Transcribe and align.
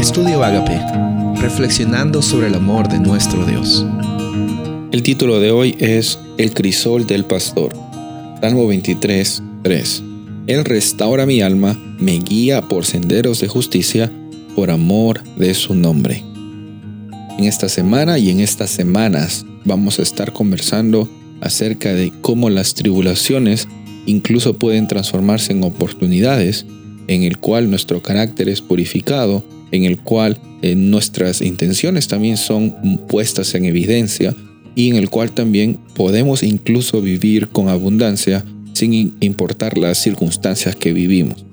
Estudio 0.00 0.42
Agape, 0.42 0.80
reflexionando 1.42 2.22
sobre 2.22 2.46
el 2.46 2.54
amor 2.54 2.88
de 2.88 2.98
nuestro 2.98 3.44
Dios. 3.44 3.84
El 4.92 5.02
título 5.02 5.40
de 5.40 5.50
hoy 5.50 5.76
es 5.78 6.18
El 6.38 6.54
crisol 6.54 7.06
del 7.06 7.26
pastor. 7.26 7.74
Salmo 8.40 8.66
23, 8.66 9.42
3. 9.62 10.02
Él 10.46 10.64
restaura 10.64 11.26
mi 11.26 11.42
alma, 11.42 11.78
me 11.98 12.18
guía 12.18 12.62
por 12.62 12.86
senderos 12.86 13.40
de 13.40 13.48
justicia, 13.48 14.10
por 14.56 14.70
amor 14.70 15.22
de 15.36 15.52
su 15.52 15.74
nombre. 15.74 16.24
En 17.38 17.44
esta 17.44 17.68
semana 17.68 18.18
y 18.18 18.30
en 18.30 18.40
estas 18.40 18.70
semanas 18.70 19.44
vamos 19.66 19.98
a 19.98 20.02
estar 20.02 20.32
conversando 20.32 21.10
acerca 21.42 21.92
de 21.92 22.10
cómo 22.22 22.48
las 22.48 22.72
tribulaciones 22.72 23.68
incluso 24.06 24.56
pueden 24.56 24.88
transformarse 24.88 25.52
en 25.52 25.62
oportunidades 25.62 26.64
en 27.06 27.24
el 27.24 27.36
cual 27.36 27.68
nuestro 27.68 28.00
carácter 28.00 28.48
es 28.48 28.62
purificado, 28.62 29.44
en 29.72 29.84
el 29.84 29.98
cual 29.98 30.38
eh, 30.62 30.74
nuestras 30.74 31.40
intenciones 31.40 32.08
también 32.08 32.36
son 32.36 33.06
puestas 33.08 33.54
en 33.54 33.64
evidencia 33.64 34.34
y 34.74 34.90
en 34.90 34.96
el 34.96 35.10
cual 35.10 35.32
también 35.32 35.78
podemos 35.94 36.42
incluso 36.42 37.00
vivir 37.02 37.48
con 37.48 37.68
abundancia 37.68 38.44
sin 38.72 39.16
importar 39.20 39.76
las 39.76 39.98
circunstancias 39.98 40.76
que 40.76 40.92
vivimos. 40.92 41.44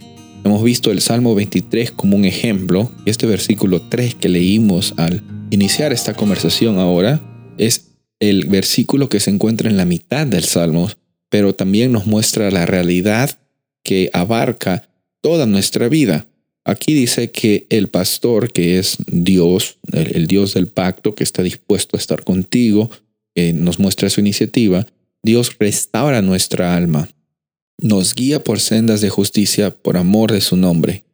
Hemos 0.44 0.64
visto 0.64 0.92
el 0.92 1.02
Salmo 1.02 1.36
23 1.36 1.92
como 1.92 2.16
un 2.16 2.24
ejemplo. 2.24 2.90
Este 3.06 3.26
versículo 3.26 3.82
3 3.82 4.16
que 4.16 4.30
leímos 4.30 4.94
al 4.96 5.22
iniciar 5.50 5.92
esta 5.92 6.14
conversación 6.14 6.80
ahora 6.80 7.22
es 7.58 7.88
el 8.20 8.46
versículo 8.48 9.10
que 9.10 9.20
se 9.20 9.30
encuentra 9.30 9.70
en 9.70 9.78
la 9.78 9.86
mitad 9.86 10.26
del 10.26 10.46
Salmo, 10.46 10.90
pero 11.30 11.54
también 11.54 11.92
nos 11.92 12.06
muestra 12.06 12.50
la 12.52 12.66
realidad 12.66 13.38
que 13.84 14.10
abarca 14.14 14.90
toda 15.22 15.46
nuestra 15.46 15.90
vida. 15.90 16.28
Aquí 16.68 16.94
dice 16.94 17.32
que 17.32 17.66
el 17.70 17.88
pastor, 17.88 18.52
que 18.52 18.78
es 18.78 18.98
Dios, 19.08 19.78
el, 19.94 20.28
Dios 20.28 20.54
del 20.54 20.68
pacto, 20.68 21.16
que 21.16 21.24
está 21.24 21.42
dispuesto 21.42 21.96
a 21.96 22.00
estar 22.00 22.26
contigo, 22.26 22.90
nos 23.54 23.80
muestra 23.80 24.10
su 24.10 24.20
iniciativa, 24.20 24.86
Dios 25.24 25.56
restaura 25.58 26.22
nuestra 26.22 26.76
alma, 26.76 27.08
nos 27.78 28.14
guía 28.14 28.44
por 28.44 28.60
sendas 28.60 29.00
de 29.00 29.10
justicia 29.10 29.72
por 29.72 29.96
amor 29.96 30.34
de 30.34 30.42
su 30.42 30.58
nombre. 30.58 31.06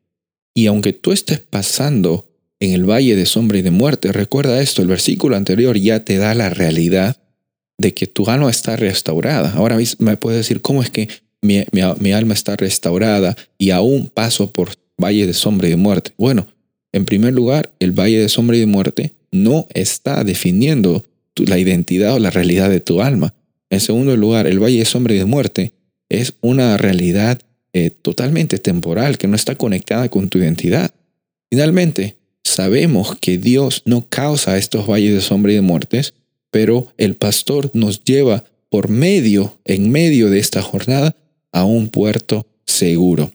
Y 0.56 0.66
aunque 0.66 0.92
tú 0.92 1.12
estés 1.12 1.38
pasando 1.40 2.28
en 2.60 2.72
el 2.74 2.90
valle 2.90 3.16
de 3.16 3.28
sombra 3.28 3.60
y 3.60 3.62
de 3.62 3.70
muerte, 3.70 4.12
recuerda 4.12 4.60
esto, 4.60 4.82
el 4.82 4.88
versículo 4.88 5.36
anterior 5.36 5.78
ya 5.78 6.04
te 6.04 6.18
da 6.18 6.34
la 6.34 6.50
realidad 6.50 7.22
de 7.78 7.94
que 7.94 8.08
tu 8.08 8.28
alma 8.28 8.50
está 8.50 8.76
restaurada. 8.76 9.52
Ahora 9.52 9.78
me 10.00 10.18
puedes 10.18 10.40
decir, 10.40 10.62
¿cómo 10.62 10.82
es 10.82 10.90
que 10.90 11.10
mi, 11.44 11.64
mi, 11.72 12.12
alma 12.12 12.34
está 12.34 12.56
restaurada 12.56 13.36
y 13.60 13.70
aún 13.70 14.10
paso 14.10 14.52
por 14.52 14.82
valle 15.02 15.28
de 15.28 15.34
sombra 15.34 15.68
y 15.68 15.72
de 15.72 15.78
muerte? 15.78 16.14
Bueno, 16.18 16.48
en 16.92 17.06
primer 17.06 17.34
lugar, 17.34 17.72
el 17.80 17.92
valle 17.92 18.20
de 18.20 18.30
sombra 18.30 18.56
y 18.56 18.62
de 18.62 18.66
muerte 18.66 19.14
no 19.32 19.68
está 19.74 20.24
definiendo 20.24 21.04
la 21.36 21.58
identidad 21.58 22.16
o 22.16 22.20
la 22.20 22.30
realidad 22.30 22.70
de 22.70 22.80
tu 22.80 23.02
alma. 23.02 23.34
En 23.70 23.80
segundo 23.80 24.16
lugar, 24.16 24.46
el 24.46 24.62
valle 24.62 24.80
de 24.80 24.86
sombra 24.86 25.16
y 25.16 25.18
de 25.18 25.26
muerte 25.26 25.74
es 26.10 26.34
una 26.42 26.78
realidad 26.78 27.42
eh, 27.74 27.90
totalmente 27.90 28.60
temporal 28.60 29.18
que 29.18 29.28
no 29.28 29.36
está 29.36 29.56
conectada 29.56 30.10
con 30.10 30.30
tu 30.30 30.38
identidad. 30.38 30.92
Finalmente, 31.50 32.18
sabemos 32.44 33.16
que 33.20 33.40
Dios 33.40 33.82
no 33.86 34.08
causa 34.08 34.58
estos 34.58 34.88
valles 34.88 35.14
de 35.14 35.22
sombra 35.22 35.52
y 35.52 35.56
de 35.56 35.62
muertes, 35.62 36.14
pero 36.52 36.88
el 36.98 37.16
pastor 37.16 37.72
nos 37.74 38.04
lleva 38.04 38.44
por 38.70 38.90
medio, 38.90 39.58
en 39.66 39.92
medio 39.92 40.30
de 40.30 40.38
esta 40.38 40.62
jornada, 40.62 41.16
a 41.52 41.66
un 41.66 41.90
puerto 41.90 42.46
seguro. 42.66 43.32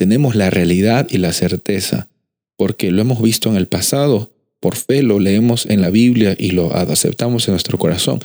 Tenemos 0.00 0.34
la 0.34 0.48
realidad 0.48 1.08
y 1.10 1.18
la 1.18 1.30
certeza, 1.34 2.08
porque 2.56 2.90
lo 2.90 3.02
hemos 3.02 3.20
visto 3.20 3.50
en 3.50 3.56
el 3.56 3.68
pasado, 3.68 4.32
por 4.58 4.74
fe 4.74 5.02
lo 5.02 5.18
leemos 5.20 5.66
en 5.66 5.82
la 5.82 5.90
Biblia 5.90 6.34
y 6.38 6.52
lo 6.52 6.74
aceptamos 6.74 7.46
en 7.46 7.52
nuestro 7.52 7.76
corazón. 7.76 8.20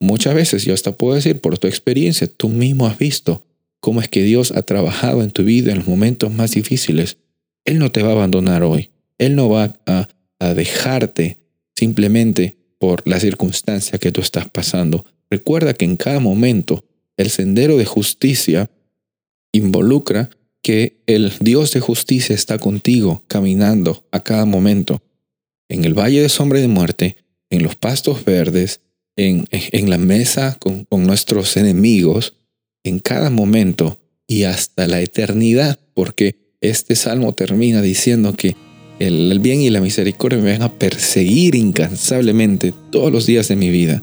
Muchas 0.00 0.34
veces, 0.34 0.64
yo 0.64 0.72
hasta 0.72 0.96
puedo 0.96 1.16
decir, 1.16 1.42
por 1.42 1.58
tu 1.58 1.66
experiencia, 1.66 2.28
tú 2.34 2.48
mismo 2.48 2.86
has 2.86 2.96
visto 2.96 3.44
cómo 3.78 4.00
es 4.00 4.08
que 4.08 4.22
Dios 4.22 4.52
ha 4.52 4.62
trabajado 4.62 5.22
en 5.22 5.30
tu 5.30 5.44
vida 5.44 5.70
en 5.70 5.80
los 5.80 5.86
momentos 5.86 6.32
más 6.32 6.52
difíciles. 6.52 7.18
Él 7.66 7.78
no 7.78 7.92
te 7.92 8.02
va 8.02 8.08
a 8.08 8.12
abandonar 8.12 8.62
hoy. 8.62 8.88
Él 9.18 9.36
no 9.36 9.50
va 9.50 9.74
a, 9.84 10.08
a 10.38 10.54
dejarte 10.54 11.40
simplemente 11.76 12.56
por 12.78 13.06
la 13.06 13.20
circunstancia 13.20 13.98
que 13.98 14.12
tú 14.12 14.22
estás 14.22 14.48
pasando. 14.48 15.04
Recuerda 15.28 15.74
que 15.74 15.84
en 15.84 15.98
cada 15.98 16.20
momento 16.20 16.86
el 17.18 17.28
sendero 17.28 17.76
de 17.76 17.84
justicia 17.84 18.70
involucra 19.52 20.30
que 20.62 21.00
el 21.06 21.32
Dios 21.40 21.72
de 21.72 21.80
justicia 21.80 22.34
está 22.34 22.58
contigo 22.58 23.24
caminando 23.28 24.04
a 24.10 24.20
cada 24.20 24.44
momento. 24.44 25.02
En 25.68 25.84
el 25.84 25.94
valle 25.94 26.22
de 26.22 26.28
sombra 26.28 26.58
y 26.58 26.62
de 26.62 26.68
muerte, 26.68 27.16
en 27.50 27.62
los 27.62 27.76
pastos 27.76 28.24
verdes, 28.24 28.80
en, 29.16 29.46
en 29.50 29.90
la 29.90 29.98
mesa 29.98 30.56
con, 30.60 30.84
con 30.84 31.06
nuestros 31.06 31.56
enemigos, 31.56 32.34
en 32.84 32.98
cada 33.00 33.30
momento 33.30 33.98
y 34.26 34.44
hasta 34.44 34.86
la 34.86 35.00
eternidad, 35.00 35.78
porque 35.94 36.36
este 36.60 36.96
salmo 36.96 37.34
termina 37.34 37.82
diciendo 37.82 38.34
que 38.34 38.56
el 38.98 39.38
bien 39.38 39.60
y 39.60 39.70
la 39.70 39.80
misericordia 39.80 40.40
me 40.40 40.52
van 40.52 40.62
a 40.62 40.72
perseguir 40.72 41.54
incansablemente 41.54 42.74
todos 42.90 43.12
los 43.12 43.26
días 43.26 43.48
de 43.48 43.56
mi 43.56 43.70
vida. 43.70 44.02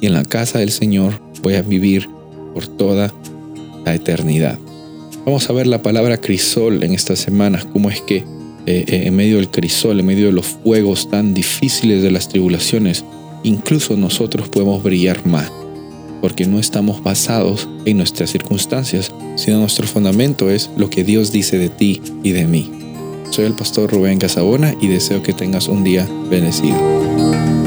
Y 0.00 0.06
en 0.06 0.12
la 0.12 0.24
casa 0.24 0.60
del 0.60 0.70
Señor 0.70 1.20
voy 1.42 1.54
a 1.54 1.62
vivir 1.62 2.08
por 2.54 2.68
toda 2.68 3.12
la 3.84 3.94
eternidad. 3.94 4.58
Vamos 5.28 5.50
a 5.50 5.52
ver 5.52 5.66
la 5.66 5.82
palabra 5.82 6.16
crisol 6.16 6.82
en 6.82 6.94
estas 6.94 7.18
semanas, 7.18 7.66
cómo 7.66 7.90
es 7.90 8.00
que 8.00 8.16
eh, 8.16 8.24
eh, 8.64 9.02
en 9.04 9.14
medio 9.14 9.36
del 9.36 9.50
crisol, 9.50 10.00
en 10.00 10.06
medio 10.06 10.24
de 10.24 10.32
los 10.32 10.46
fuegos 10.46 11.10
tan 11.10 11.34
difíciles 11.34 12.02
de 12.02 12.10
las 12.10 12.30
tribulaciones, 12.30 13.04
incluso 13.42 13.94
nosotros 13.94 14.48
podemos 14.48 14.82
brillar 14.82 15.26
más, 15.26 15.52
porque 16.22 16.46
no 16.46 16.58
estamos 16.58 17.02
basados 17.02 17.68
en 17.84 17.98
nuestras 17.98 18.30
circunstancias, 18.30 19.12
sino 19.36 19.58
nuestro 19.58 19.86
fundamento 19.86 20.48
es 20.48 20.70
lo 20.78 20.88
que 20.88 21.04
Dios 21.04 21.30
dice 21.30 21.58
de 21.58 21.68
ti 21.68 22.00
y 22.22 22.30
de 22.30 22.46
mí. 22.46 22.70
Soy 23.28 23.44
el 23.44 23.52
pastor 23.52 23.92
Rubén 23.92 24.18
Casabona 24.18 24.74
y 24.80 24.86
deseo 24.86 25.22
que 25.22 25.34
tengas 25.34 25.68
un 25.68 25.84
día 25.84 26.08
bendecido. 26.30 27.57